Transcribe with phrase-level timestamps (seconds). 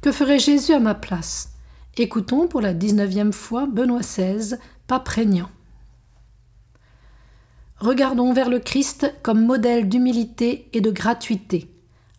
[0.00, 1.50] Que ferait Jésus à ma place?
[1.98, 4.56] Écoutons pour la dix-neuvième fois Benoît XVI,
[4.86, 5.50] pas prégnant.
[7.76, 11.68] Regardons vers le Christ comme modèle d'humilité et de gratuité.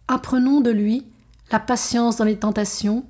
[0.08, 1.08] Apprenons de lui
[1.52, 3.04] la patience dans les tentations,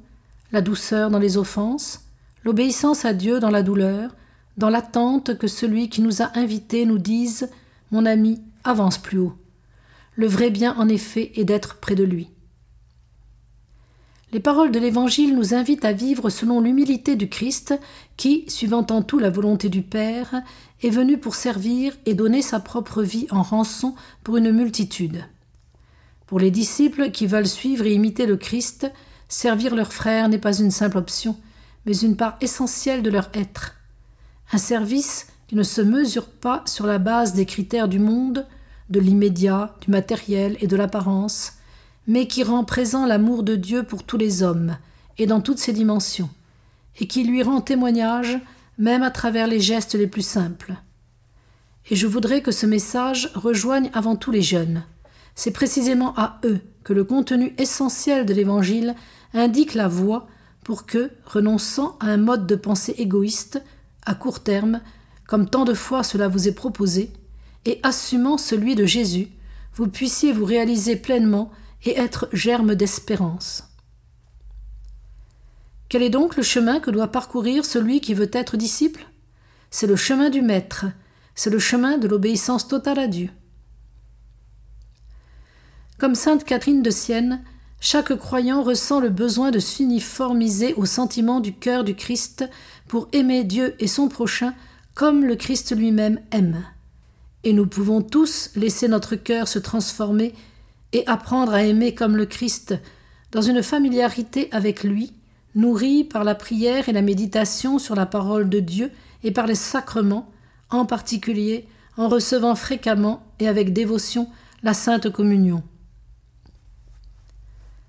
[0.54, 2.06] la douceur dans les offenses,
[2.46, 4.16] l'obéissance à Dieu dans la douleur,
[4.56, 7.50] dans l'attente que celui qui nous a invités nous dise
[7.92, 9.34] Mon ami, avance plus haut.
[10.16, 12.30] Le vrai bien, en effet, est d'être près de lui.
[14.34, 17.78] Les paroles de l'Évangile nous invitent à vivre selon l'humilité du Christ,
[18.16, 20.42] qui, suivant en tout la volonté du Père,
[20.82, 25.26] est venu pour servir et donner sa propre vie en rançon pour une multitude.
[26.28, 28.90] Pour les disciples qui veulent suivre et imiter le Christ,
[29.28, 31.36] servir leur frère n'est pas une simple option,
[31.86, 33.76] mais une part essentielle de leur être.
[34.54, 38.48] Un service qui ne se mesure pas sur la base des critères du monde,
[38.90, 41.54] de l'immédiat, du matériel et de l'apparence,
[42.08, 44.78] mais qui rend présent l'amour de Dieu pour tous les hommes,
[45.18, 46.30] et dans toutes ses dimensions,
[47.00, 48.40] et qui lui rend témoignage
[48.78, 50.76] même à travers les gestes les plus simples.
[51.90, 54.84] Et je voudrais que ce message rejoigne avant tout les jeunes.
[55.36, 58.96] C'est précisément à eux que le contenu essentiel de l'Évangile
[59.34, 60.28] indique la voie
[60.64, 63.62] pour que, renonçant à un mode de pensée égoïste,
[64.06, 64.82] à court terme,
[65.28, 67.12] comme tant de fois cela vous est proposé,
[67.66, 69.30] et assumant celui de Jésus,
[69.76, 71.52] vous puissiez vous réaliser pleinement
[71.84, 73.64] et être germe d'espérance.
[75.90, 79.06] Quel est donc le chemin que doit parcourir celui qui veut être disciple?
[79.70, 80.86] C'est le chemin du Maître,
[81.36, 83.30] c'est le chemin de l'obéissance totale à Dieu.
[85.98, 87.44] Comme sainte Catherine de Sienne,
[87.80, 92.46] chaque croyant ressent le besoin de s'uniformiser au sentiment du cœur du Christ
[92.88, 94.54] pour aimer Dieu et son prochain
[94.94, 96.64] comme le Christ lui-même aime.
[97.44, 100.36] Et nous pouvons tous laisser notre cœur se transformer
[100.94, 102.76] et apprendre à aimer comme le Christ,
[103.32, 105.14] dans une familiarité avec lui,
[105.56, 108.92] nourrie par la prière et la méditation sur la parole de Dieu
[109.24, 110.30] et par les sacrements,
[110.70, 114.30] en particulier en recevant fréquemment et avec dévotion
[114.64, 115.64] la Sainte Communion.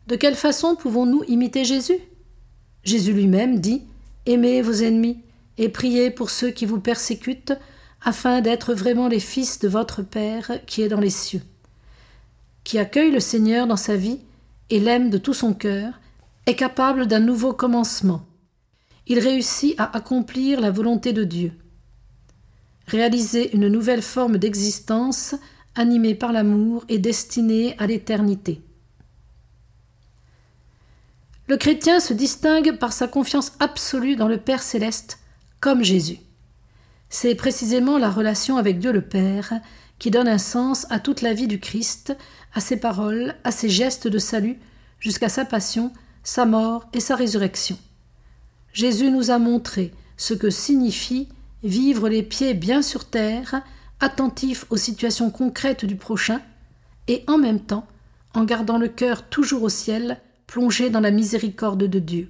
[0.08, 1.98] De quelle façon pouvons-nous imiter Jésus?
[2.84, 3.82] Jésus lui-même dit
[4.26, 5.22] Aimez vos ennemis
[5.58, 7.54] et priez pour ceux qui vous persécutent,
[8.04, 11.42] afin d'être vraiment les fils de votre Père qui est dans les cieux
[12.64, 14.20] qui accueille le Seigneur dans sa vie
[14.70, 16.00] et l'aime de tout son cœur,
[16.46, 18.24] est capable d'un nouveau commencement.
[19.06, 21.52] Il réussit à accomplir la volonté de Dieu.
[22.86, 25.34] Réaliser une nouvelle forme d'existence
[25.74, 28.60] animée par l'amour et destinée à l'éternité.
[31.48, 35.18] Le chrétien se distingue par sa confiance absolue dans le Père céleste,
[35.60, 36.18] comme Jésus.
[37.08, 39.52] C'est précisément la relation avec Dieu le Père
[40.02, 42.16] qui donne un sens à toute la vie du Christ,
[42.54, 44.58] à ses paroles, à ses gestes de salut,
[44.98, 45.92] jusqu'à sa passion,
[46.24, 47.78] sa mort et sa résurrection.
[48.72, 51.28] Jésus nous a montré ce que signifie
[51.62, 53.62] vivre les pieds bien sur terre,
[54.00, 56.40] attentif aux situations concrètes du prochain,
[57.06, 57.86] et en même temps,
[58.34, 62.28] en gardant le cœur toujours au ciel, plongé dans la miséricorde de Dieu.